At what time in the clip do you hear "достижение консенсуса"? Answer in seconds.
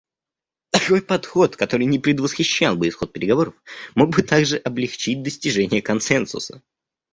5.21-6.63